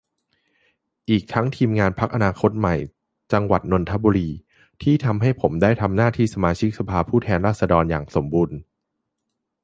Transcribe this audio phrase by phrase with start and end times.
[1.09, 2.75] อีกทั้งทีมงานพรรคอนาคตใหม่
[3.33, 4.29] จังหวัดนนทบุรี
[4.83, 8.57] ที่ทำให้ผมได้ทำหน้าที่สมาชิกสภาผู้แทนราษฎรอย่างสมบูรณ์